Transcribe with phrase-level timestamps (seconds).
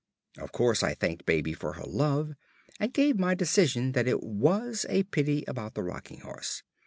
[0.39, 2.33] Of course I thanked Baby for her love
[2.79, 6.63] and gave my decision that it was a pity about the rocking horse.